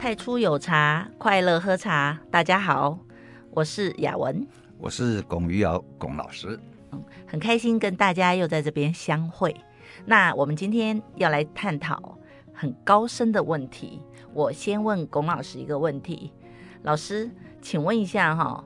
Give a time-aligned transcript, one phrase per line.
[0.00, 2.18] 太初有茶，快乐喝茶。
[2.30, 2.98] 大家好，
[3.50, 4.46] 我是雅文，
[4.78, 6.58] 我是龚于尧龚老师，
[6.92, 9.54] 嗯，很开心跟大家又在这边相会。
[10.06, 12.18] 那我们今天要来探讨
[12.54, 14.00] 很高深的问题。
[14.32, 16.32] 我先问龚老师一个问题，
[16.80, 17.30] 老师，
[17.60, 18.64] 请问一下哈，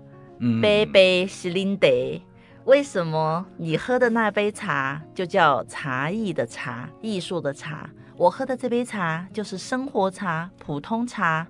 [0.62, 2.24] 杯杯是恁茶，
[2.64, 7.90] 为什么你喝的那杯茶就叫茶艺的茶，艺术的茶？
[8.16, 11.46] 我喝的这杯茶就是生活茶、普通茶，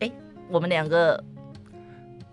[0.00, 0.12] 哎，
[0.50, 1.22] 我们两个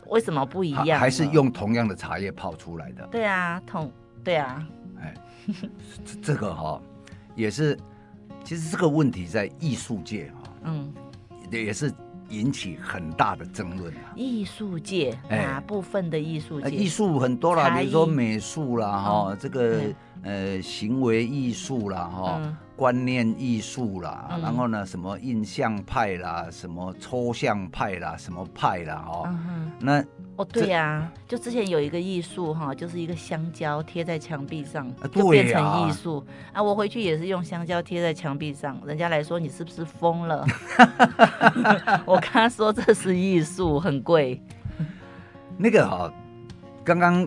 [0.08, 0.99] 为什么不一样？
[0.99, 3.08] 还是用同样的茶叶泡出来的？
[3.08, 3.89] 对啊，同
[4.22, 4.67] 对啊。
[5.02, 5.13] 哎，
[6.22, 6.81] 这个哈、哦、
[7.36, 7.77] 也是，
[8.44, 10.94] 其实这个问题在艺术界哈、哦，嗯，
[11.50, 11.89] 也是
[12.27, 14.11] 引起很大的争论啊。
[14.14, 16.70] 艺术界哪部分的艺术界？
[16.70, 19.80] 艺术很多啦，比如说美术啦，哈、嗯，这个
[20.22, 22.58] 呃行为艺术啦，哈、嗯。
[22.84, 30.03] 观念艺术啦，嗯、然后呢，什么印象派啦，什么抽象派啦，什么派啦，哦，嗯、那
[30.36, 36.62] 哦，对呀、啊，就之前有一个艺术哈，就是一个香蕉贴在墙壁上，就变成艺术啊，啊。
[36.62, 40.45] 我回去也是用香蕉贴在墙壁上，人家来说你是不是疯了？
[42.06, 44.44] 我跟他说这是艺术，很贵。
[45.56, 46.14] 那个哈、哦，
[46.84, 47.25] 刚刚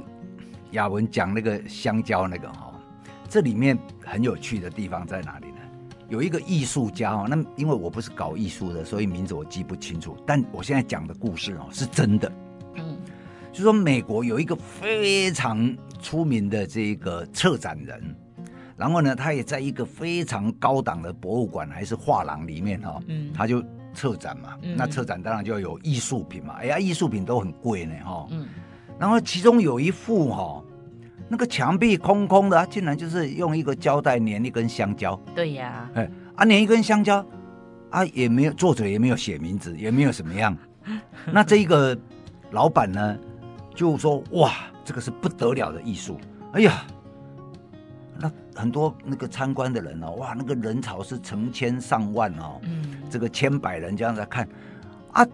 [0.72, 2.65] 雅文讲那个香蕉那个哈。
[3.36, 5.58] 这里面很有趣的地方在哪里呢？
[6.08, 10.16] 有一个艺术家哦，那因为我不是搞艺术的，所以名字我记不清楚。
[10.26, 12.32] 但我现在讲的故事哦，是真的。
[12.76, 12.96] 嗯，
[13.52, 18.16] 就说美国有一个非常出名的这个策展人，
[18.74, 24.56] 然后呢，他也在一个非常高档的博物馆还是画廊里面哈，嗯，他就策展嘛。
[24.62, 26.54] 嗯，那策展当然就要有艺术品嘛。
[26.54, 28.26] 哎呀，艺术品都很贵呢哈。
[28.30, 28.48] 嗯，
[28.98, 30.62] 然后其中有一幅哈。
[31.28, 35.20] 那个墙壁空空的，啊，竟然就是用一个胶带粘一根香蕉。
[35.34, 37.24] 对呀，哎，啊，粘一根香蕉，
[37.90, 40.56] 啊，也没有作者也没有写名字，也没有什么样。
[41.32, 41.98] 那这一个
[42.52, 43.18] 老板呢，
[43.74, 44.52] 就说哇，
[44.84, 46.20] 这个是不得了的艺术。
[46.52, 46.86] 哎呀，
[48.18, 54.48] 那很多那个参观的人哦，哇，那个人潮是成千上万哦，嗯，这个千百人这样在看，
[55.12, 55.26] 啊。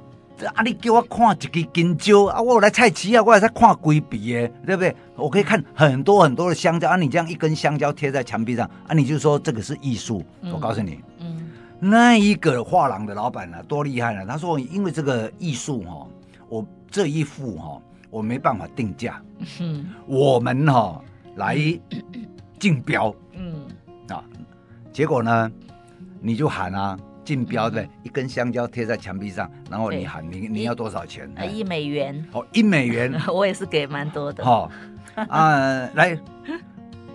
[0.55, 0.63] 啊！
[0.63, 2.41] 你叫我看一个香蕉啊！
[2.41, 4.95] 我来菜市啊，我也在看规笔耶，对不对？
[5.17, 6.97] 我可以看很多很多的香蕉啊！
[6.97, 10.25] 你这样一根香蕉贴在墙壁上啊，你就说这个是艺术？
[10.41, 14.27] 嗯、我告诉你，嗯，那一个画廊的老板呢、啊，多厉害呢！
[14.27, 16.07] 他说，因为这个艺术哈，
[16.49, 19.23] 我这一幅哈，我没办法定价，
[19.61, 21.01] 嗯，我们哈
[21.37, 21.57] 来
[22.59, 23.67] 竞标，嗯
[24.09, 24.25] 啊，
[24.93, 25.51] 结果呢，
[26.21, 26.99] 你就喊啊。
[27.25, 31.31] 竞标的一根香蕉贴在墙壁上，然后你喊你你要多少钱？
[31.37, 32.25] 啊，一美元。
[32.33, 34.45] 哦，一美元， 我也是给蛮多的。
[34.45, 34.71] 好
[35.15, 36.19] 啊， 来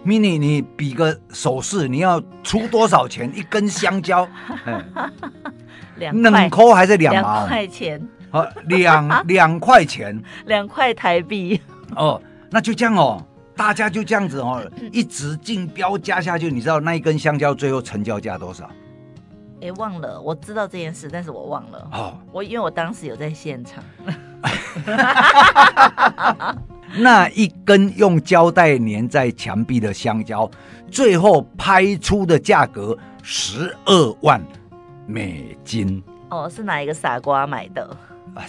[0.06, 3.32] ，mini，你比个手势，你要出多少钱？
[3.36, 4.28] 一根香蕉，
[5.98, 7.40] 两块块还是两毛？
[7.40, 8.08] 两块钱。
[8.30, 11.60] 好，两两块钱，两块台币。
[11.96, 13.26] 哦，那就这样哦，
[13.56, 18.70] 大家就这样子哦，一直竞标加下去，你知道那一根香蕉最后成交价多少？
[19.62, 21.90] 哎，忘了，我知道这件事，但是我忘了。
[21.92, 23.84] 哦， 我因为我当时有在现场。
[27.00, 30.50] 那一根用胶带粘在墙壁的香蕉，
[30.90, 34.42] 最后拍出的价格十二万
[35.06, 36.02] 美金。
[36.30, 37.84] 哦，是哪一个傻瓜买的？
[38.36, 38.44] 啊，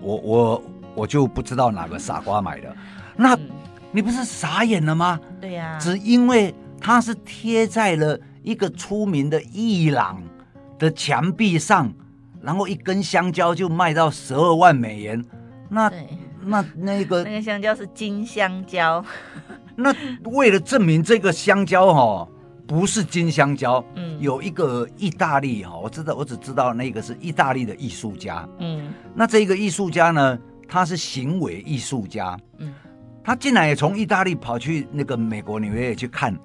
[0.00, 0.62] 我我
[0.94, 2.74] 我就不知道哪个傻瓜买的。
[3.16, 3.50] 那，嗯，
[3.92, 5.20] 你不是傻眼了吗？
[5.40, 10.20] 对呀，只因为它是贴在了一个出名的艺廊
[10.78, 11.92] 的墙壁上，
[12.42, 15.24] 然后一根香蕉就卖到十二万美元，
[15.68, 15.90] 那
[16.44, 19.04] 那那个 那个香蕉是金香蕉，
[19.76, 22.28] 那为了证明这个香蕉哈、哦、
[22.66, 32.74] 不是金香蕉，嗯，有一个意大利哈，我知道我只知道那个是意大利的艺术家，嗯，那这个艺术家呢，他是行为艺术家，嗯，
[33.22, 36.36] 他竟然也从意大利跑去那个美国纽约去看，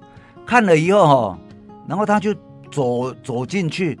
[0.46, 1.38] 看了以后哈，
[1.86, 2.34] 然后他就
[2.70, 3.98] 走走进去。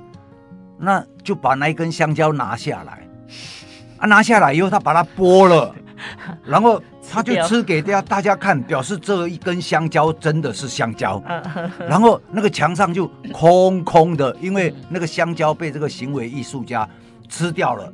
[0.80, 3.06] 那就把那一根香蕉拿下来，
[3.98, 5.74] 啊，拿下来以后，他把它剥了，
[6.44, 6.82] 然后
[7.12, 11.22] 他就吃给大家大家看，表示这一根香蕉真的是香蕉。
[11.86, 16.88] 然后那个墙上就空空的，因为那个香蕉被这个行为艺术家
[17.28, 17.92] 吃掉了，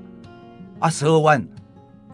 [0.78, 1.44] 啊，十二万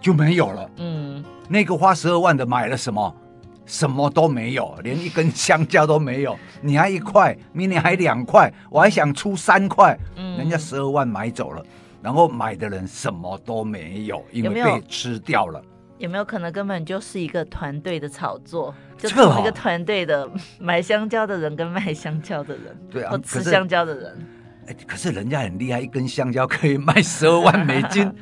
[0.00, 0.70] 就没有了。
[0.78, 3.14] 嗯，那个花十二万的买了什么？
[3.64, 6.36] 什么都没有，连一根香蕉都没有。
[6.60, 11.64] 你还一块，明年还两块，我还想出三块，嗯，人家十二万买走了，
[12.02, 15.62] 然后买的人什么都没有，因为被吃掉了。
[15.98, 18.74] 有没有可能根本就是一个团队的炒作？
[18.98, 24.26] 就是一个团队的 买香蕉的人跟卖香蕉的人，对啊，吃香蕉的人。
[24.66, 28.12] 哎，可是人家很厉害，一根香蕉可以卖十二万美金。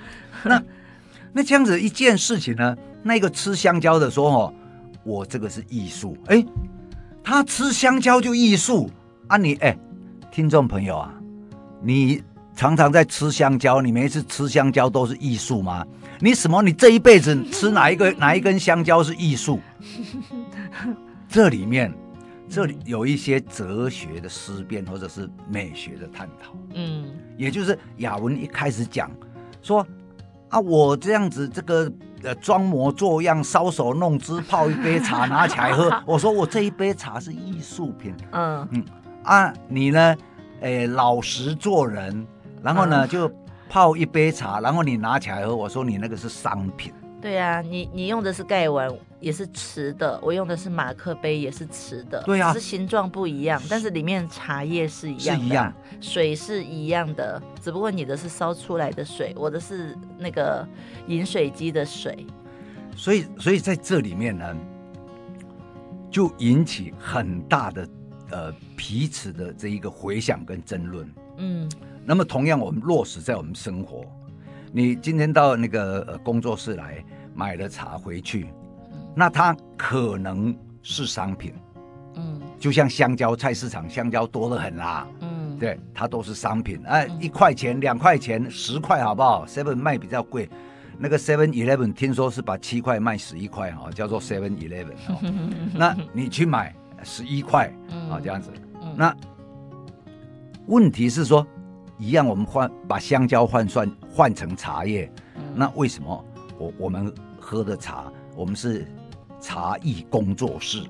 [0.42, 0.62] 那
[1.32, 2.76] 那这样子一件事情呢？
[3.02, 4.54] 那个吃香蕉的说：“哦，
[5.10, 6.44] 我这个是艺术。”哎，
[7.22, 8.88] 他吃香蕉就艺术
[9.26, 9.48] 啊你！
[9.48, 9.76] 你哎，
[10.30, 11.12] 听众朋友啊，
[11.82, 12.22] 你
[12.54, 15.84] 常常在吃香蕉，你每一次吃香蕉都是艺术吗？
[16.20, 16.62] 你什么？
[16.62, 19.58] 你这一辈子吃哪一个 哪一根香蕉是艺术？
[21.28, 21.92] 这里面。
[22.52, 26.52] 这里有一些哲学的思辨，或者是美学的探讨。
[26.74, 29.08] 嗯，也就是雅文一开始讲
[29.62, 29.86] 说
[30.48, 31.88] 啊，我这样子这个
[32.22, 35.90] 呃装模作样、搔首弄姿，泡一杯茶拿起来喝。
[36.06, 38.14] 我说我这一杯茶是艺术品。
[38.32, 38.84] 嗯嗯
[39.22, 40.16] 啊，你呢？
[40.62, 42.26] 哎，老实做人，
[42.62, 43.30] 然后呢就
[43.68, 45.56] 泡一杯茶，然后你拿起来喝。
[45.56, 46.92] 我说你那个是商品。
[47.20, 48.90] 对呀、啊，你你用的是盖碗，
[49.20, 52.22] 也是瓷的；我用的是马克杯，也是瓷的。
[52.24, 60.66] 对呀、啊，只是形状不一样，但是里面茶叶是一样的，是一样，水是一样的，只不过你的是烧出来的水，我的是那个
[61.06, 62.26] 饮水机的水。
[62.96, 64.56] 所以，所以在这里面呢，
[66.10, 67.88] 就引起很大的
[68.30, 71.14] 呃彼此的这一个回响跟争论。
[71.38, 71.70] 嗯，
[72.04, 74.04] 那么同样，我们落实在我们生活。
[74.72, 77.02] 你今天到那个呃工作室来
[77.34, 78.48] 买了茶回去，
[79.14, 81.52] 那它可能是商品，
[82.14, 90.48] 嗯，就像香蕉，菜市场香蕉多得很啦，嗯，对，它都是商品，哎，一块钱、两块钱、十块，好不好？Seven 卖比较贵，
[90.98, 95.18] 那个 Seven Eleven 听说是把七块卖十一块哈，叫做 Seven Eleven 哦，
[95.74, 97.66] 那你去买十一块
[98.10, 98.50] 啊这样子，
[98.96, 99.14] 那
[100.66, 101.46] 问题是说。
[102.02, 106.24] 一样，我们换把香蕉换算换成茶叶，嗯、那为什么
[106.56, 108.86] 我我们喝的茶，我们是
[109.40, 110.82] 茶艺工作室，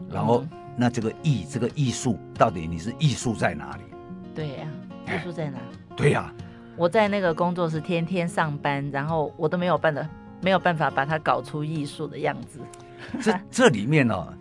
[0.00, 0.44] 嗯、然后
[0.76, 3.82] 那这个艺这个艺术到底你是艺术在哪里？
[4.34, 4.66] 对呀、
[5.06, 5.58] 啊，艺术在哪？
[5.96, 6.34] 对呀、啊，
[6.76, 10.08] 我在那个工作室天天上班，然后我都没有办的
[10.40, 12.60] 没有办法把它搞出艺术的样子。
[13.20, 14.32] 这这里面呢、哦，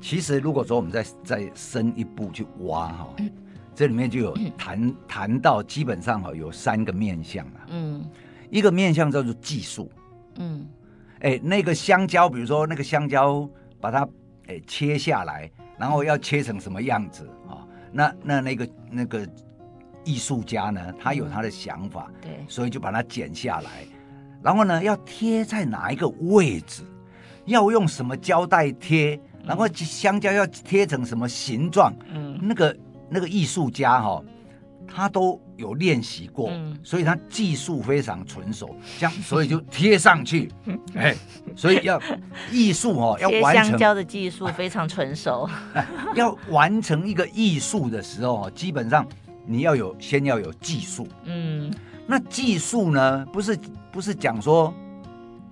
[0.00, 3.14] 其实如果说我们再再深一步去挖哈、哦。
[3.18, 3.30] 嗯
[3.78, 7.66] 这里面就有谈谈到，基本上哈有三个面向啊。
[7.68, 8.04] 嗯，
[8.50, 9.88] 一个面向叫做技术。
[10.38, 10.66] 嗯，
[11.20, 13.48] 哎，那个香蕉，比如说那个香蕉，
[13.80, 14.08] 把它
[14.46, 17.66] 哎切下来，然后要切成什么样子啊？
[17.92, 19.28] 那那那个那个
[20.04, 23.86] 艺术家呢，他有他的想法，对，所以就把它剪下来，
[24.42, 26.82] 然后呢要贴在哪一个位置，
[27.46, 31.92] 要用什么胶带贴，然后香蕉要贴成什么形状？
[32.12, 32.76] 嗯，那个。
[33.10, 34.24] 那个艺术家哈、哦，
[34.92, 40.50] 他都有练习过，嗯、所以他技术非常纯熟， 这样所以就贴上去，
[40.96, 41.14] 哎，
[41.54, 42.00] 所以要
[42.50, 45.48] 艺术哦，要完成香蕉的技术非常纯熟，
[46.16, 49.06] 要完成一个艺术的时候，基本上
[49.46, 51.72] 你要有先要有技术，嗯，
[52.06, 53.58] 那技术呢，不是
[53.92, 54.72] 不是讲说，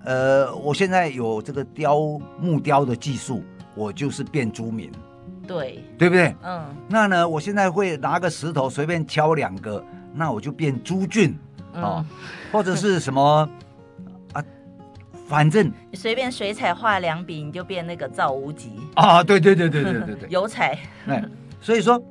[0.03, 1.99] 呃，我现在有这个雕
[2.39, 3.43] 木雕的技术，
[3.75, 4.91] 我就是变朱铭。
[5.47, 6.35] 对，对不对？
[6.43, 9.83] 嗯，那呢，我现在会拿个石头随便敲两个，
[10.13, 11.37] 那我就变朱俊，
[11.73, 12.05] 嗯、哦，
[12.51, 13.49] 或者是什么
[14.33, 14.43] 啊，
[15.27, 19.23] 反正你随便水彩画两笔，你就变那个赵无极啊！
[19.23, 20.77] 对对对对对对对， 油彩。
[21.07, 21.23] 哎，
[21.61, 22.01] 所以说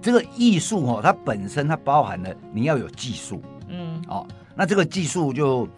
[0.00, 5.68] 这个艺术哦，它本身它包含了你要有技术，嗯，哦，那这个技术就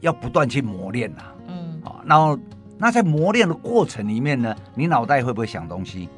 [0.00, 2.38] 要不断去磨练呐，嗯，啊、哦，然后。
[2.82, 6.08] 那在磨练的过程里面呢，你脑袋会不会想东西？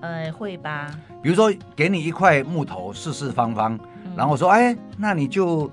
[0.00, 0.98] 呃，会吧。
[1.22, 5.70] 比如说，给你一块木头，四四方方，嗯、然后说，哎，那你就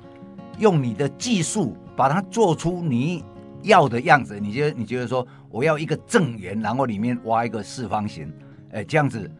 [0.58, 3.24] 用你的技术把它做出你
[3.62, 4.38] 要的样子。
[4.38, 8.30] 你觉得，你觉得说，我要一个正圆，然后里面挖一个四方形，
[8.74, 9.32] 哎，这样子，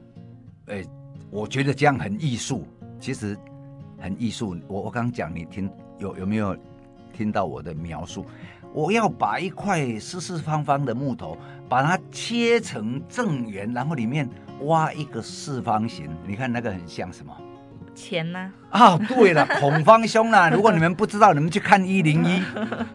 [0.68, 0.82] 哎，
[1.30, 2.66] 我觉得这样很艺术。
[2.98, 3.38] 其实
[4.00, 4.56] 很艺术。
[4.70, 6.56] 我我刚讲，你听有有没有
[7.12, 8.26] 听到我的描述？
[8.74, 11.38] 我要把一块四四方方的木头，
[11.68, 14.30] 把它切成正圆，然后里面
[14.62, 16.10] 挖一个四方形。
[16.26, 17.36] 你看那个很像什么？
[17.94, 18.52] 钱呢？
[18.70, 20.50] 啊，对了，孔方兄啊！
[20.50, 22.42] 如果你们不知道，你们去看一零一，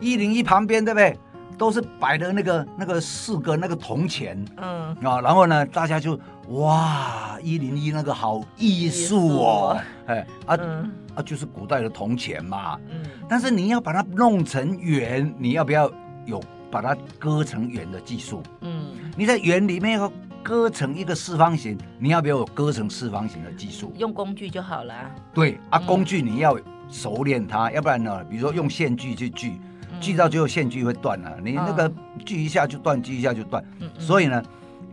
[0.01, 1.15] 一零一旁边对不对？
[1.59, 4.43] 都是摆的那个那个四个那个铜钱。
[4.57, 10.57] 嗯啊，然后呢，大家就哇，一零一那个好艺术哦，哎啊。
[10.61, 12.79] 嗯啊，就是古代的铜钱嘛。
[12.91, 15.91] 嗯，但是你要把它弄成圆，你要不要
[16.27, 16.39] 有
[16.71, 18.43] 把它割成圆的技术？
[18.61, 23.95] 嗯，你在圆里面要割成一个四方形，你要不要有割成四方形的技术？
[23.97, 24.93] 用工具就好了。
[25.33, 26.55] 对啊，工具你要
[26.91, 29.59] 熟练它，嗯、要不然呢，比如说用线锯去锯，
[30.01, 31.93] 锯到最后线锯会断了，你那个
[32.25, 33.65] 锯一下就断，锯一下就断。
[33.81, 34.43] 嗯，所以呢，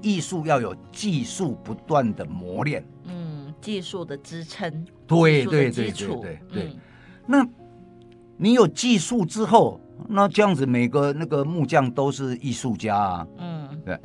[0.01, 2.83] 艺术要有技术不断的磨练。
[3.05, 6.75] 嗯技术的支撑，对对对对对对。
[7.25, 7.47] 那
[8.35, 9.79] 你有技术之后，
[10.09, 13.27] 那这样子每个那个木匠都是艺术家啊？
[13.37, 13.97] 嗯，对，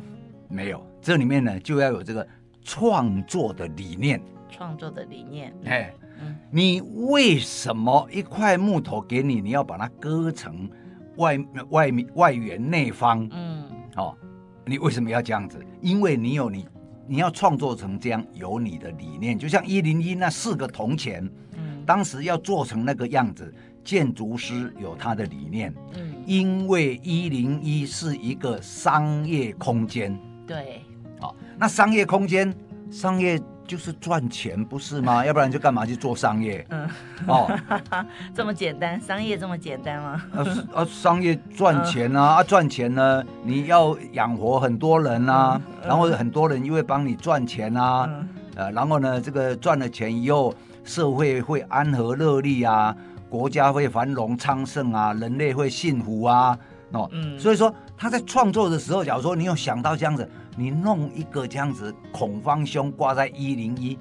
[0.48, 2.24] 没有，这里面呢就要有这个
[2.62, 4.22] 创作的理念。
[4.48, 10.70] 创作的理念，哎，嗯，你为什么一块木头给你，你要把它割成
[11.18, 11.38] 外
[11.70, 13.28] 外面外圆内方？
[13.30, 13.64] 嗯，
[13.96, 14.16] 哦，
[14.64, 15.64] 你为什么要这样子？
[15.80, 16.66] 因为你有你，
[17.06, 19.38] 你要创作成这样，有你的理念。
[19.38, 21.22] 就像一零一那四个铜钱，
[21.56, 30.82] 嗯，当时要做成那个样子，建筑师有他的理念，嗯，因为一零一是一个商业空间，对，
[31.20, 32.52] 好，那商业空间，
[32.90, 33.40] 商业。
[33.68, 35.22] 就是赚钱不是吗？
[35.26, 36.66] 要不然就干嘛去做商业？
[36.70, 36.88] 嗯，
[37.26, 37.46] 哦，
[38.34, 40.22] 这么简单，商业这么简单吗？
[40.34, 40.42] 啊
[40.74, 48.08] 啊，商业赚钱啊，啊赚钱呢，你要养活很多人啊，然后很多人又会帮你赚钱啊，
[48.56, 52.96] 呃，然后呢，这个赚了钱以后，社会会安和乐利啊，
[53.28, 56.58] 国家会繁荣昌盛啊，人类会幸福啊，
[56.92, 60.28] 哦，嗯，所以说他在创作的时候，假如说你有想到这样子。
[60.60, 63.96] 你弄一个这样子孔方兄挂在一零一，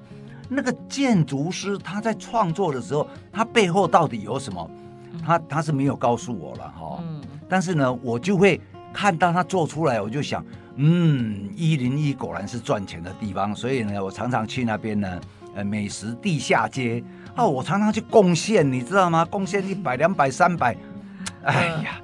[0.48, 4.68] 那个建筑师他在创作的时候，他背后到底有什么？
[5.24, 6.98] 他他是没有告诉我了哈。
[7.00, 7.22] 嗯。
[7.48, 8.60] 但是呢，我就会
[8.92, 15.20] 看到他做出来，我就想，嗯，一零一果然是赚钱的地方，所以呢，我常常去那边呢，
[15.54, 17.00] 呃，美食地下街
[17.36, 19.24] 啊，我常常去贡献，你知道吗？
[19.24, 20.76] 贡献一百、两百、三百，
[21.44, 22.00] 哎呀，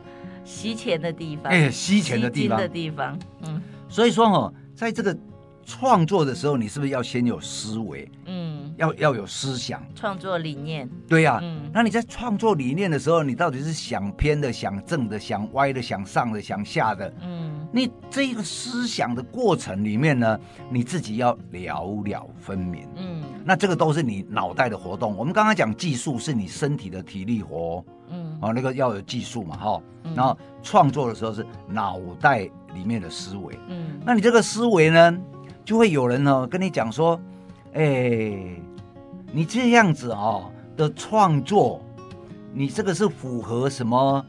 [0.54, 3.60] 吸钱的地方，哎，吸钱的地方，的地方，嗯。
[3.88, 5.16] 所以说哦，在这个
[5.64, 8.08] 创作的时候，你是不是要先有思维？
[8.26, 10.88] 嗯，要要有思想，创作理念。
[11.08, 17.12] 对呀，嗯，那你在创作理念的时候，你到底是想偏的、想正的、想歪的、想上的、想下的？
[17.22, 20.38] 嗯，你这一个思想的过程里面呢，
[20.70, 22.88] 你自己要了了分明。
[22.96, 25.16] 嗯，那这个都是你脑袋的活动。
[25.16, 27.84] 我们刚刚讲技术是你身体的体力活。
[28.10, 29.82] 嗯，哦，那个要有技术嘛，哈。
[30.14, 32.48] 然后创作的时候是脑袋。
[32.74, 35.16] 里面的思维，嗯，那你这个思维呢，
[35.64, 37.16] 就会有人呢跟你讲说，
[37.72, 38.62] 哎、欸，
[39.30, 41.80] 你这样子哦的创作，
[42.52, 44.26] 你这个是符合什么？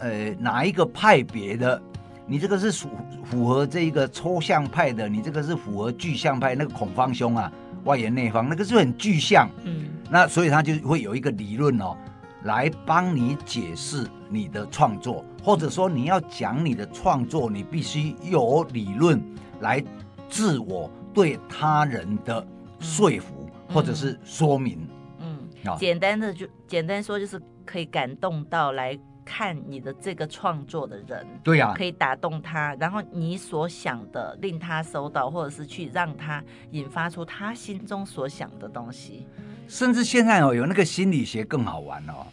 [0.00, 1.80] 呃，哪一个派别的？
[2.26, 2.90] 你这个是符
[3.22, 6.56] 符合这一个抽象派的，你这个是符合具象派。
[6.56, 7.52] 那个孔方兄啊，
[7.84, 11.96] 外圆内方，那个是很具象，嗯，那所以他就会有一个理论哦。
[12.44, 19.22] 来帮你解释你的创作，或者说你要讲你的创作，你必须有理论
[19.60, 19.82] 来
[20.28, 22.46] 自我对他人的
[22.78, 24.86] 说服或者是说明。
[25.20, 31.26] 嗯，嗯，简单的就简单说，就是可以感动到来看你的这个创作的人。
[31.42, 39.26] 对呀，可以打动他，然后你所想的令他收到，或者是去让他引发出他心中所想的东西。
[39.66, 42.26] 甚至现在哦，有那个心理学更好玩哦，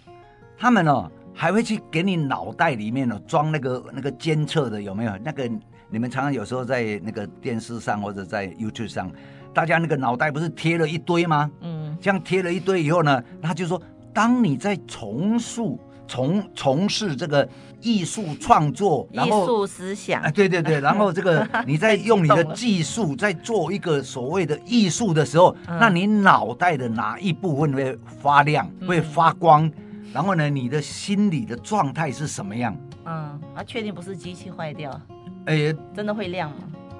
[0.57, 5.17] 他们哦还会去给你脑袋里面哦装那个那个监测的有没有？
[5.23, 5.49] 那个
[5.89, 9.11] 你们常常有时候在那个电视上或者在 YouTube 上，
[9.53, 11.49] 大家那个脑袋不是贴了一堆吗？
[11.61, 13.81] 嗯，这样贴了一堆以后呢，他就说，
[14.13, 15.79] 当你在重塑。
[16.07, 17.47] 从从事这个
[17.81, 29.71] 艺术创作，然后艺术思想，哎，对对对，然后这个 你在用你的技术在做一个所谓的艺术的时候，嗯、那你脑袋的哪一部分会发亮，嗯、会发光？
[30.13, 32.75] 然后呢，你的心理的状态是什么样？
[33.05, 34.99] 嗯，啊，确定不是机器坏掉？
[35.45, 36.57] 哎，真的会亮吗？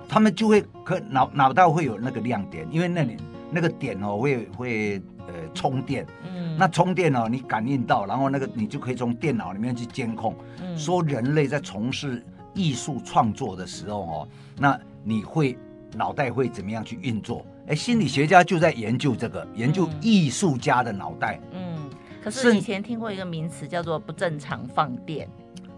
[0.08, 3.18] 他们就会可脑脑袋会有那个亮点，因为那里
[3.50, 5.02] 那个点哦会会。
[5.32, 12.24] 呃，充电，嗯，那充电哦，你感应到，然后那个你就可以从电脑里面去监控，嗯，说人类在从事
[12.54, 15.58] 艺术创作的时候哦，那你会
[15.96, 17.46] 脑袋会怎么样去运作？
[17.68, 21.90] 哎，心理学家就在研究这个，研究艺术家的脑袋，嗯，
[22.24, 25.30] 可是以前听过一个名词叫做不正常放电，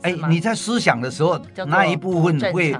[0.01, 2.75] 哎，你在思想的时候，那一部分会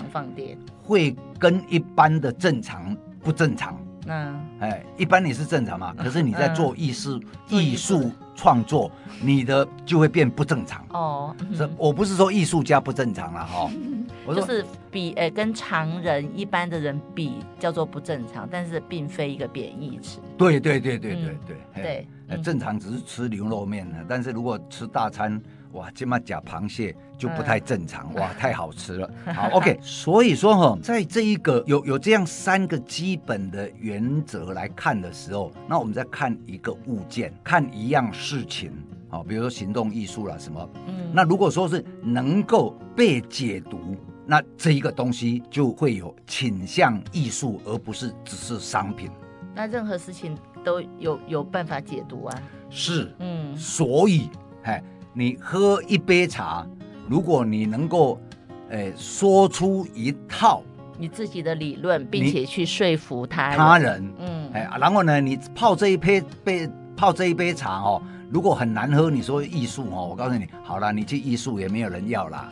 [0.82, 3.78] 会跟一般的正常不正常。
[4.06, 5.94] 那哎，一般你是正常嘛？
[5.98, 8.92] 可是你在做艺术、艺术创作，
[9.22, 11.36] 你的就会变不正常哦。
[11.58, 13.70] 这我不是说艺术家不正常了哈，
[14.26, 20.20] 我就是比呃跟常人一般的人比叫做不正常，但是并非一个贬义词。
[20.38, 21.38] 对对对对对
[21.74, 25.42] 对对，正常只是吃牛肉面的，但是如果吃大餐。
[25.74, 29.10] 哇，这么假螃蟹就不太正常，嗯、哇，太好吃了。
[29.34, 38.72] 好，OK，所以说哈，在这一个有有这样三个基本的原则来看的时候，那我们再看一个物件，看一样事情，
[39.10, 49.10] 好，比如说行动艺术啦什么，嗯，那如果说是能够被解读，那这一个东西就会有倾向艺术，而不是只是商品。
[49.56, 52.42] 那任何事情都有有办法解读啊。
[52.70, 54.30] 是，嗯，所以，
[54.64, 56.66] 哎，你喝一杯茶，
[57.08, 58.20] 如果你能够，
[58.72, 60.64] 哎，说出一套
[60.98, 63.58] 你自己的理论，并且去说服他人。
[63.58, 72.50] 他人，嗯，哎，然后呢，你泡这一杯杯泡这一杯茶哦，如果很难喝，你说艺术哦，我告诉你，好了，你去艺术也没有人要啦。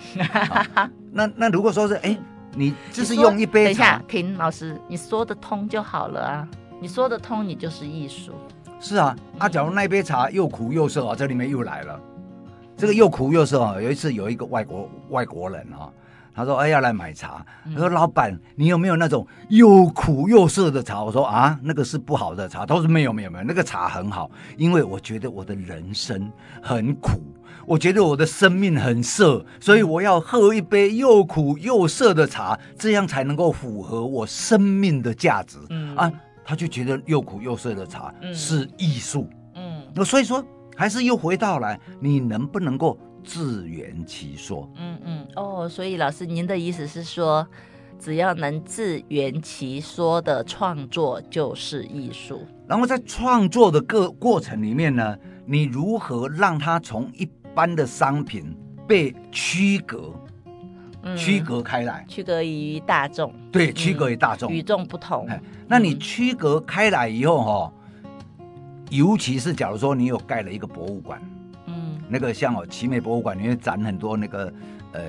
[1.12, 2.16] 那那如果说是，哎，
[2.56, 6.48] 你就是用一杯茶，等一下，停，老师，你说得通就好了啊，
[6.80, 8.34] 你说得通，你就是艺术。
[8.80, 12.00] 是啊，啊，假如那杯茶又苦又涩啊，这里面又来了，
[12.82, 13.80] 这个又苦又涩啊。
[13.80, 15.88] 有一次有一个外国外国人啊，
[16.34, 27.22] 他说：“哎，要来买茶。”他说：“老板，你有没有那种又苦又涩的茶？”我说：“啊，那个是不好的茶。”他说：“没有，没有，没有，那个茶很好，因为我觉得我的人生很苦，
[27.68, 36.12] 我觉得我的生命很涩，所以我要喝一杯又苦又涩的茶，这样才能够符合我生命的价值。”嗯啊。
[36.44, 40.44] 他就觉得又苦又涩的茶是艺术，嗯，那所以说
[40.82, 44.68] 还是又回到来，你能不能够自圆其说？
[44.80, 47.48] 嗯嗯，哦，所以老师您的意思是说，
[48.00, 52.48] 只要能自圆其说的创作就是艺术。
[52.68, 58.58] 然后在创作的个过程里面呢，你如何让它从一般的商品
[58.88, 60.12] 被区隔？
[61.16, 65.30] 区隔开来，区隔于大众，对，区隔于大众，与众不同。
[65.68, 67.74] 那你区隔开来以后哈，
[68.92, 71.20] 尤其是假如说你有盖了一个博物馆，
[71.66, 74.54] 嗯，那个像哦奇美博物馆里面展很多那个
[74.92, 75.02] 呃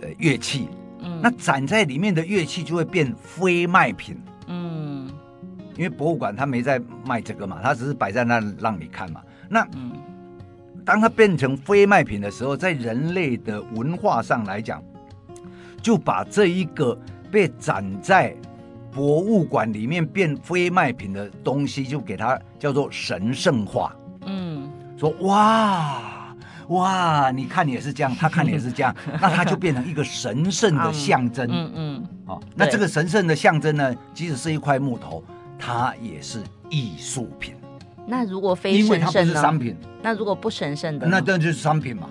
[0.00, 5.08] 呃乐器，嗯，那展在里面的乐器就会变非卖品，嗯，
[5.76, 9.22] 因为博物馆它没在卖这个嘛，它只是摆在那让你看嘛。
[9.48, 9.64] 那
[10.84, 14.82] 当它变成非卖品的时候，在人类的文化上来讲。
[15.82, 16.96] 就把这一个
[17.28, 18.32] 被展在
[18.92, 23.96] 博物馆里面变非卖品的东西，就给它叫做神圣化。
[24.26, 26.34] 嗯，说哇
[26.68, 31.48] 哇，你看你也是这样，他看你也是这样，那它就变成一个神圣的象征。
[31.50, 35.24] 嗯嗯，好，那这个神圣的象征呢，即使是一块木头，
[35.58, 37.54] 它也是艺术品。
[38.06, 42.08] 那如果非神圣，因为它不是商品，那如果不神圣的，那这就是商品嘛。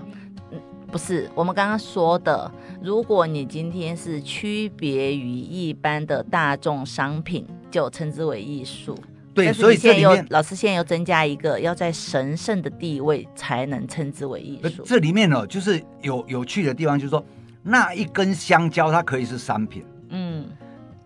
[0.92, 2.52] 不是，我们刚刚说的，
[2.84, 8.94] 如果你今天是区别于一般的大众商品，就称之为艺术。
[9.34, 14.84] 对，所以现在又老师现在又增加一个，要在神圣的地位才能称之为艺术。
[14.84, 17.24] 这里面呢，就是有有趣的地方，就是说
[17.64, 20.46] 那一根香蕉它可以是商品，嗯，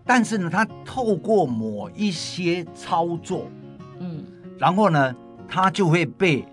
[0.04, 3.48] 但是呢，它透过某一些操作，
[4.00, 4.24] 嗯，
[4.58, 5.14] 然后呢，
[5.46, 6.44] 它就会被。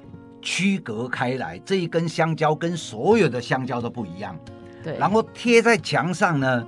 [0.43, 4.37] 区隔开来，这一根香蕉跟所有的香蕉都不一样。
[4.83, 6.67] 对，然后贴在墙上呢，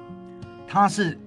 [0.68, 1.20] 它是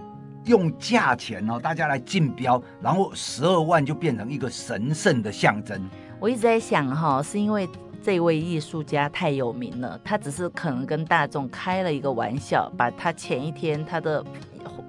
[0.46, 5.88] 用价钱哦，大家来竞标，然后十二万就变成一个神圣的象征。
[6.18, 7.68] 我一直在想哈，是因为
[8.02, 14.24] 这位艺术家太有名了，他只是可能跟大众开了一个玩笑，把他前一天他的。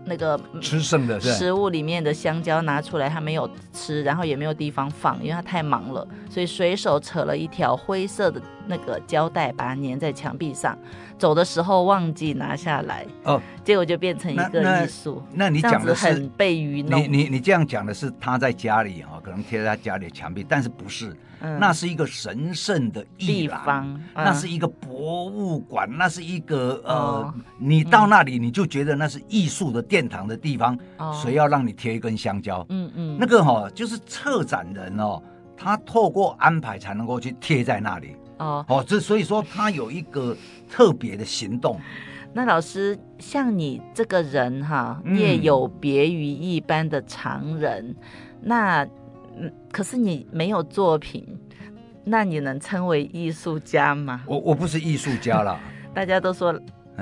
[0.09, 10.77] 那个吃剩的食物里面的香蕉拿出来，他没有吃，然后也没有地方放，因为他太忙了，所以随手扯了一条灰色的那个胶带，把它粘在墙壁上。
[11.19, 15.21] 走的时候忘记拿下来，哦，结果就变成一个艺术。
[15.33, 17.01] 那你讲的是很被愚弄。
[17.01, 21.15] 你你你这样讲的是他在家里啊，可能贴在他家里的墙壁，但是不是？
[21.41, 30.77] 嗯、那是一个神圣的地方，嗯、那是一个博物馆，那是一个呃，哦、你到那里你就觉得那是艺术的殿堂的地方。
[30.97, 32.65] 哦、谁要让你贴一根香蕉？
[32.69, 35.21] 嗯嗯，那个哈、哦、就是策展人哦，
[35.55, 38.15] 他透过安排才能够去贴在那里。
[38.37, 40.35] 哦哦，这所以说他有一个
[40.69, 41.79] 特别的行动。
[42.33, 47.95] 那老师像你这个人哈，也有别于一般的常人，嗯、
[48.41, 48.87] 那。
[49.69, 51.25] 嗯，可是你没有作品，
[52.03, 54.21] 那你能称为艺术家吗？
[54.25, 55.59] 我我不是艺术家啦。
[55.93, 56.53] 大家都说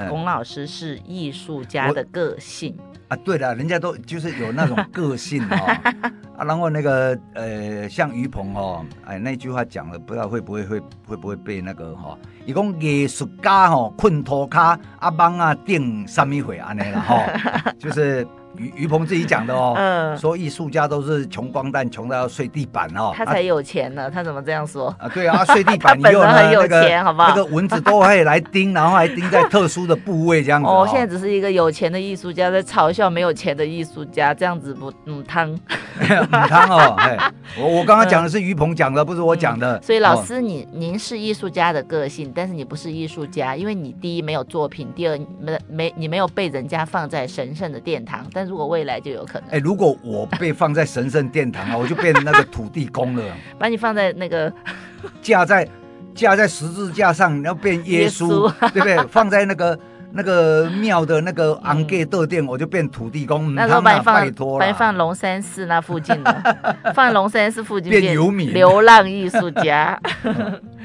[0.10, 2.77] 龚老师是艺术家的个性
[3.08, 3.17] 啊。
[3.17, 5.56] 对的，人家都就是有那种个性哦。
[6.38, 12.17] 啊，然后那个呃，像于鹏哦，哎，那句话讲了，不知道会不会会会不会被那个哈？
[12.45, 18.27] 伊讲艺术家吼，困拖卡啊，帮啊定三米会安尼了哈，就是。
[18.57, 23.11] 于于鹏自己讲的哦，嗯，说艺术家都是穷光蛋，穷到要睡地板哦。
[23.15, 24.93] 他才有钱呢，他怎么这样说？
[24.99, 27.29] 啊，对啊，睡地板以后呢，很有钱，好不好？
[27.29, 30.67] 那个蚊子都可以来叮，然后还叮在特殊的部位，这样子。
[30.67, 35.53] 哦，现在只是一个有钱的艺术家在嘲笑没有钱的艺术家，这样子不嗯汤，
[35.99, 36.95] 嗯汤哦。
[36.97, 37.17] 哎，
[37.59, 39.81] 我我刚刚讲的是于鹏讲的，不是我讲的。
[39.81, 49.49] 所以老师，你您是艺术家的个性，但是你不是艺术家，因为你第一没有作品，第二没没你没有被人家放在神圣的殿堂，但如果未来就有可能。
[49.49, 53.23] 哎，如果我被放在神圣殿堂啊，我就变成那个土地公了。
[53.60, 54.51] 把你放在那个
[55.21, 55.67] 架在
[56.15, 58.97] 架在十字架上，你要变耶稣， 对不对？
[59.07, 59.77] 放在那个。
[60.10, 63.53] 那个庙的那个昂盖豆店，我就变土地公。
[63.53, 64.15] 那时候把你放，
[64.57, 66.57] 把你放龙山寺那附近的，
[66.95, 69.99] 放龙山寺附近变游民、流浪艺术家。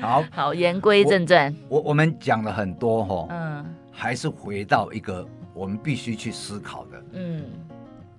[0.00, 1.54] 好好，言归正传。
[1.68, 5.24] 我我们讲了很多哈，嗯，还是回到一个
[5.62, 7.44] 我们必须去思考的，嗯，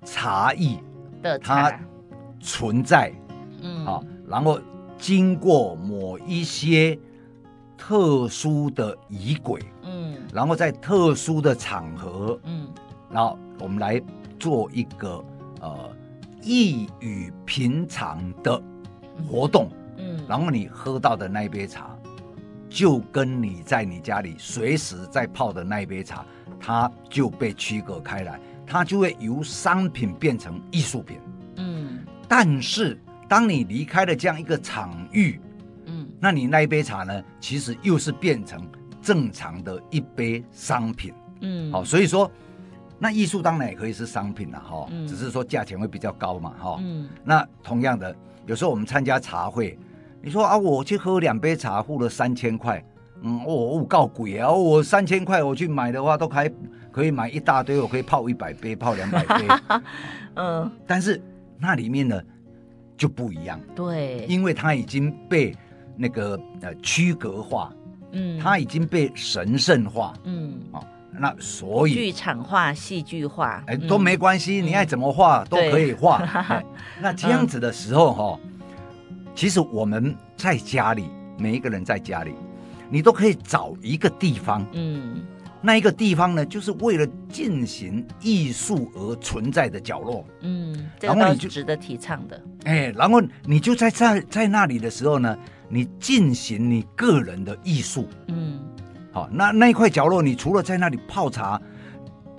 [0.02, 0.78] 茶艺
[1.22, 1.78] 的它
[2.40, 3.12] 存在，
[3.60, 4.58] 嗯，好，然后
[4.96, 6.98] 经过某一些
[7.76, 9.60] 特殊的仪轨。
[9.82, 10.16] 嗯。
[10.32, 12.66] 然后在特殊的场合，嗯，
[13.10, 14.00] 然后我们来
[14.40, 15.22] 做一个
[15.60, 15.90] 呃
[16.42, 18.58] 异于平常的
[19.28, 21.93] 活动，嗯，然后你喝到的那一杯茶，
[22.74, 26.26] 就跟你在你家里随时在泡的那一杯茶，
[26.58, 31.20] 它就被区隔开来，它就会由商品变成艺术品，
[31.58, 35.40] 嗯，但是当你离开了这样一个场域，
[35.86, 38.60] 嗯，那你那一杯茶呢，其实又是变成。
[39.04, 42.30] 正常的一杯商品，嗯，好，所以说，
[42.98, 49.78] 那艺术当然也可以是商品了，哈，嗯，只是说价钱会比较高嘛，哈，嗯，那同样的，有时候我们参加茶会，
[50.24, 52.82] 你说啊，我去喝两杯茶，付了三千块，
[53.22, 56.50] 嗯，我，我告鬼啊，我三千块我去买的话，都还
[56.90, 59.46] 可以买一大堆，我可以泡一百杯，泡两百杯，
[60.36, 61.20] 嗯，但是
[61.58, 62.18] 那里面呢
[62.96, 65.54] 就不一样，对，因为它已经被
[65.96, 67.70] 那个呃区隔化。
[68.16, 70.80] 嗯，它已经被神圣化，嗯，哦，
[71.18, 76.22] 那所以剧场化、戏剧化，哎，都没关系，你爱怎么画都可以画。
[77.00, 78.38] 那这样子的时候， 哈，
[79.34, 82.34] 其实我们在家里，每一个人在家里，
[82.88, 85.22] 你都可以找一个地方，嗯，
[85.60, 95.36] 那一个地方呢，就是为了进行艺术而存在的角落，嗯，然后你就值得提倡的，哎，然后你就在在在那里的时候呢。
[95.66, 98.60] 你进行你个人的艺术，嗯，
[99.10, 101.60] 好，那那一块角落，你除了在那里泡茶、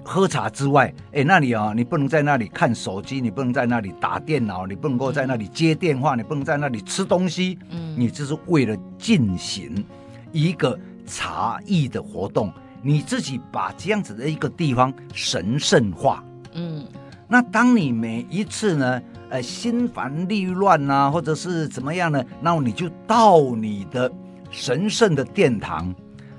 [0.06, 9.84] 喝茶之外，哎，那里啊，你不能在那里看手机，你不能在那里打电脑，你不能够在那里接电话，你不能在那里吃东西，嗯，你这是为了进行
[10.32, 16.86] 一个茶艺的活动，你自己把这样子的一个地方神圣化，嗯，
[17.28, 19.02] 那当你每一次呢？
[19.28, 22.24] 呃，心烦意乱啊，或者是怎么样呢？
[22.39, 24.10] 那你就到你的
[24.52, 25.94] 神圣的殿堂，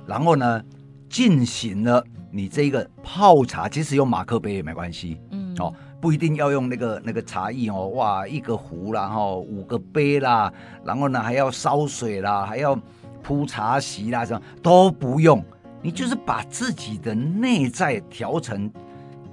[0.06, 0.62] 然后呢，
[1.08, 10.52] 进行了你这个泡茶，即使用马克杯也没关系，嗯，哦，不一定要用那个那个茶艺哦，哇，一个壶啦，哈，五个杯啦，
[10.84, 12.78] 然后呢还要烧水啦，还要
[13.22, 15.42] 铺茶席啦，什么都不用，
[15.82, 18.70] 你就是把自己的内在调成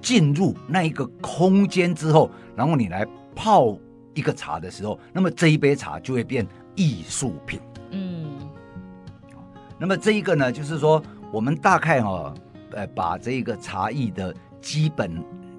[0.02, 3.08] 进入那一个空间之后，然后你来。
[3.36, 3.76] 泡
[4.14, 7.60] 一个茶的时候，那么这一杯茶就会变艺术品。
[7.90, 8.28] 嗯，
[9.80, 11.02] 那么这一个呢，就是说
[11.34, 12.32] 我们大概、哦，
[12.74, 15.12] 呃，把这个茶艺的基本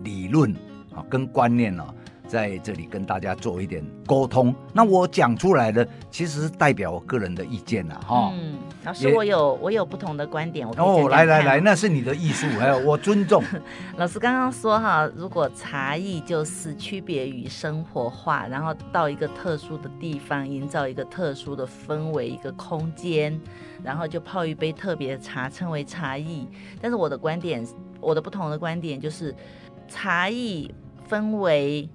[0.04, 0.52] 理论
[0.94, 1.84] 啊跟观念呢、
[2.26, 8.32] 在这里跟大家做一点沟通，那我讲出来的其实是代表我个人的意见了，哈。
[8.34, 13.44] 嗯，老师，我有我有不同的观点，我哦，来来来，那是你的艺术，还有我尊重。
[13.98, 23.38] 老师刚刚说哈，如果茶艺就是区别于生活化，然后到一个特殊的地方，营造一个特殊的氛围，一个空间，
[23.82, 26.48] 然后就泡一杯特别的茶，称为茶艺。
[26.80, 27.64] 但是我的观点，
[28.00, 29.34] 我的不同的观点就是，
[29.88, 30.74] 茶艺
[31.06, 31.87] 分为。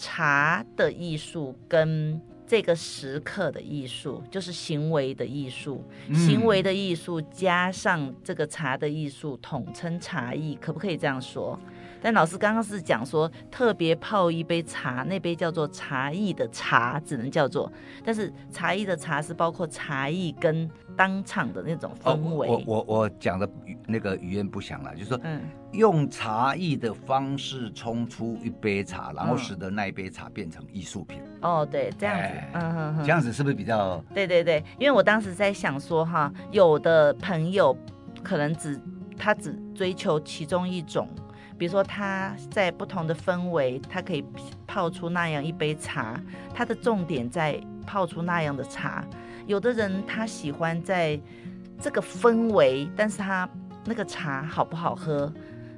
[0.00, 5.84] 茶的艺术跟这个时刻的艺术，就是行为的艺术。
[6.08, 11.58] 嗯、行为的艺术加上这个茶的艺术，统称茶艺，可不可以这样说？
[12.02, 17.70] 但老师刚刚是讲说，特别泡一杯茶，那杯叫做茶艺的茶，只能叫做。
[18.04, 22.48] 但是茶艺的茶是包括茶艺跟当场的那种氛围。
[22.48, 23.48] 哦、我我我讲的
[23.86, 31.20] 那个语言不详了，就是说，嗯，用茶艺的方式冲出一杯茶，然后使得那一杯茶变成艺术品。
[31.42, 34.02] 哦，对，这样子，哎、嗯哼哼，这样子是不是比较？
[34.14, 37.76] 对对对，因为我当时在想说哈，有的朋友
[38.22, 38.80] 可能只
[39.18, 41.06] 他只追求其中一种。
[41.60, 44.24] 比如说他在不同的氛围，他可以
[44.66, 46.18] 泡出那样一杯茶，
[46.54, 49.04] 他的重点在泡出那样的茶。
[49.46, 51.20] 有的人他喜欢在
[51.78, 53.46] 这个氛围，但是他
[53.84, 55.30] 那个茶好不好喝，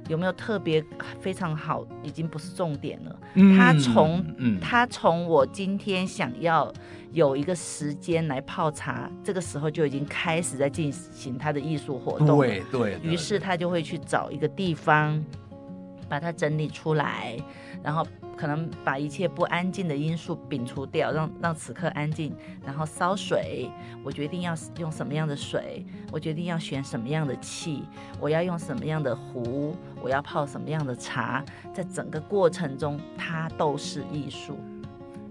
[0.07, 0.81] 有没有特别
[1.19, 3.19] 非常好，已经不是重点了。
[3.33, 6.71] 嗯、他从、嗯、他从我今天想要
[7.11, 12.37] 有一个时间来泡茶，这个时候就已经开始在进行他的艺术活动。
[12.37, 15.21] 对对，对，于是他就会去找一个地方。
[16.13, 17.35] 把它整理出来，
[17.81, 18.05] 然后
[18.37, 23.67] 可能把一切不安静的因素摒除掉，让让此刻安静，然后烧水。
[24.03, 27.83] 我决定要用什么样的水，我决定要选什么样的气，
[28.19, 34.55] 我要用什么样的壶，我要泡什么样的茶，在整个过程中，它都是艺术。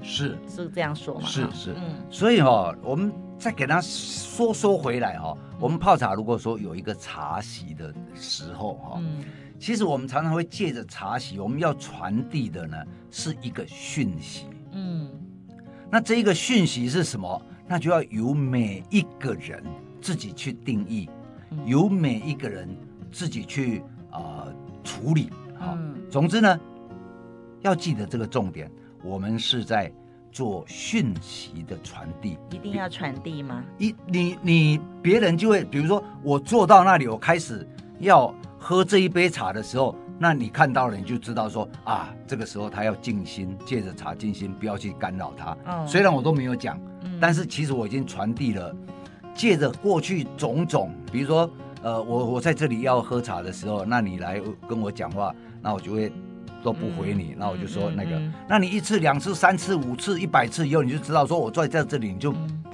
[0.02, 1.28] 是是这样说吗？
[1.28, 9.22] 是是，嗯，所以哈、哦，我们再给他说说回来哈、哦，我们泡茶如果说有一个茶席的时候哈，嗯，
[9.62, 12.76] 其实我们常常会借着茶席，我们要传递的呢
[13.12, 15.08] 是一个讯息，嗯，
[15.88, 17.40] 那这一个讯息是什么？
[17.68, 19.62] 那就要由每一个人
[20.00, 21.08] 自己去定义，
[21.64, 22.76] 由每一个人
[23.12, 23.78] 自己去
[24.10, 26.58] 啊、呃、处理啊，嗯、总之呢，
[27.60, 28.68] 要记得这个重点。
[29.04, 29.92] 我们是在
[30.32, 33.64] 做讯息的传递，一定要传递吗？
[33.78, 37.64] 一你你别人就会，比如说我坐到那里，我开始
[38.00, 45.56] 要喝这一杯茶的时候，那你看到了，你就知道说啊，这个时候他要静心，借着茶静心，不要去干扰他。
[45.66, 48.72] 嗯，虽然我都没有讲，嗯，但是其实我已经传递了，
[49.34, 51.50] 借着过去种种，比如说
[51.82, 56.12] 呃，我我在这里要喝茶的时候，那你来跟我讲话，那我就会。
[56.64, 62.32] 都不回你，那我就说那个，那你一次、两次、三次、五次、一百次以后，你就知道说我坐在这里，你就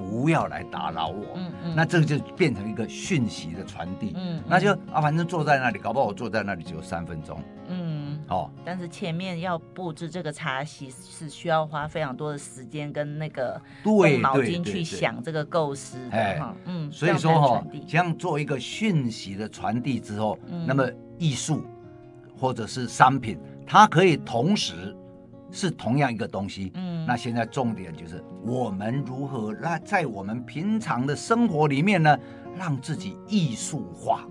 [0.09, 1.25] 不要来打扰我。
[1.35, 4.13] 嗯嗯，那这个就变成一个讯息的传递。
[4.17, 7.39] 嗯，那就啊，反正坐在那里，搞不好我坐在那里只有三分钟。
[7.69, 16.55] 嗯，哦，但是前面要布置这个茶席是需要花非常多的时间跟那个动脑筋去想这个构思的。
[16.65, 21.63] 嗯，所以说哈，像做一个讯息的传递之后，那么艺术
[22.35, 23.39] 或者是商品。
[23.71, 24.97] 它可以同时
[25.53, 32.19] 是同样一个东西，嗯，那现在重点就是我们如何那在我们平常的生活里面呢，
[32.55, 34.29] 让自己艺术化。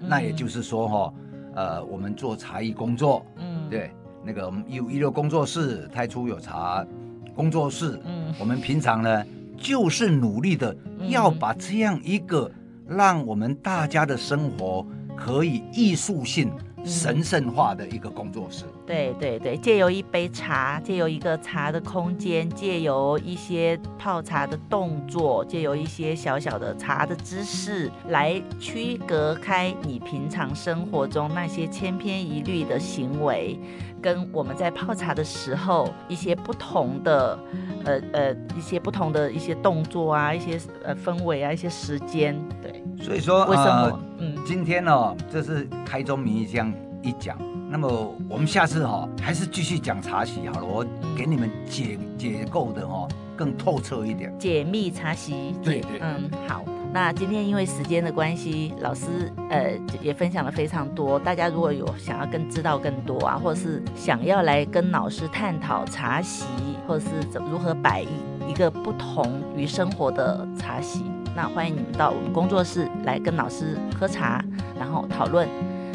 [0.00, 1.14] 嗯、那也就是说哈，
[1.56, 3.90] 呃，我们做茶艺工作，嗯，对，
[4.24, 6.86] 那个我们有一六工作室，太初有茶
[7.34, 9.24] 工作室，嗯，我们平常呢
[9.56, 10.72] 就是努力的
[11.08, 12.48] 要把这样一个
[12.86, 16.48] 让我们大家的生活可以艺术性。
[16.84, 33.58] 神圣化的一个工作室，对对对，借由一杯茶，借由一个茶的空间，借由一些泡茶的动作，借由一些小小的茶的知识，来区隔开你平常生活中那些千篇一律的行为，
[34.00, 37.38] 跟我们在泡茶的时候一些不同的，
[37.84, 42.82] 呃呃，一些不同的一些动作啊，一些呃氛围啊，一些时间，对。
[43.02, 43.86] 所以说，为什么？
[43.86, 47.38] 呃、嗯，今天呢、哦，这是开宗明义这样一讲。
[47.70, 50.66] 那么我们下次哈、哦，还是继续讲茶席好了。
[50.66, 50.84] 我
[51.16, 54.36] 给你们解解构的哈、哦，更透彻一点。
[54.40, 55.54] 解密茶席。
[55.62, 56.00] 对对。
[56.00, 56.64] 嗯，好。
[56.92, 59.70] 那今天因为时间的关系，老师呃
[60.02, 61.16] 也分享了非常多。
[61.16, 66.44] 大家如果有想要更知道更多啊，或者是想要来跟老师探讨茶席，
[66.88, 71.04] 或者是怎如何摆一一个不同于生活的茶席。
[71.34, 74.44] 那欢迎你们到我们工作室来跟老师喝茶，
[74.78, 75.48] 然后讨论。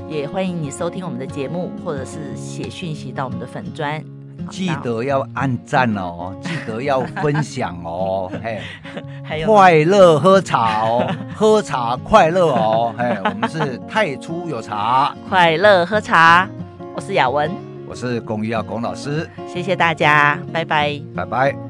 [0.07, 4.03] 也欢迎你收听我们的节目，或者是写讯息到我们的粉专。
[4.51, 8.61] 记得要按赞哦，记得要分享哦， 嘿，
[9.23, 16.47] 还有快乐喝茶哦，喝茶快乐哦，嘿，我们是太初有茶， 快乐喝茶。
[16.95, 17.49] 我是雅文，
[17.87, 21.64] 我是龚于尧龚老师，谢谢大家，拜拜，拜拜。